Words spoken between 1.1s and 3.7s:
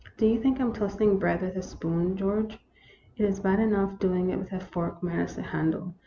bread with a spoon, George? It is bad